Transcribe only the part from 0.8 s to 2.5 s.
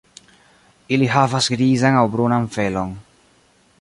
Ili havas grizan aŭ brunan